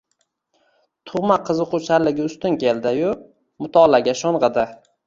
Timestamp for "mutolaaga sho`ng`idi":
3.67-4.69